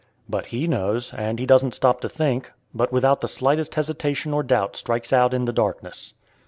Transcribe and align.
But 0.27 0.47
he 0.47 0.65
knows, 0.65 1.13
and 1.13 1.37
he 1.37 1.45
doesn't 1.45 1.75
stop 1.75 2.01
to 2.01 2.09
think, 2.09 2.51
but 2.73 2.91
without 2.91 3.21
the 3.21 3.27
slightest 3.27 3.75
hesitation 3.75 4.33
or 4.33 4.41
doubt 4.41 4.75
strikes 4.75 5.13
out 5.13 5.31
in 5.31 5.45
the 5.45 5.53
darkness. 5.53 6.15